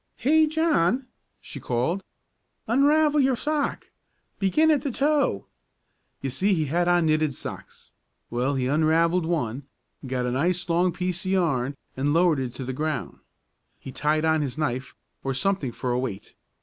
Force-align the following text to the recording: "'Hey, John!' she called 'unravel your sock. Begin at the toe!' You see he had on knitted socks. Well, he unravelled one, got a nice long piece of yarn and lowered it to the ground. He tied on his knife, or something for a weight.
"'Hey, 0.15 0.47
John!' 0.47 1.05
she 1.39 1.59
called 1.59 2.03
'unravel 2.67 3.19
your 3.19 3.35
sock. 3.35 3.91
Begin 4.39 4.71
at 4.71 4.81
the 4.81 4.89
toe!' 4.89 5.45
You 6.21 6.31
see 6.31 6.55
he 6.55 6.65
had 6.65 6.87
on 6.87 7.05
knitted 7.05 7.35
socks. 7.35 7.91
Well, 8.31 8.55
he 8.55 8.65
unravelled 8.65 9.27
one, 9.27 9.67
got 10.07 10.25
a 10.25 10.31
nice 10.31 10.67
long 10.67 10.91
piece 10.91 11.23
of 11.25 11.29
yarn 11.29 11.75
and 11.95 12.13
lowered 12.15 12.39
it 12.39 12.55
to 12.55 12.65
the 12.65 12.73
ground. 12.73 13.19
He 13.79 13.91
tied 13.91 14.25
on 14.25 14.41
his 14.41 14.57
knife, 14.57 14.95
or 15.23 15.35
something 15.35 15.71
for 15.71 15.91
a 15.91 15.99
weight. 15.99 16.33